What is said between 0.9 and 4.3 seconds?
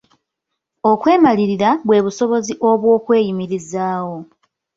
Okwemalirira bwe busobozi obw'okweyimirizaawo.